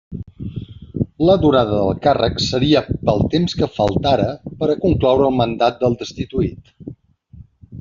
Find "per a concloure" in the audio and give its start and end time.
4.63-5.29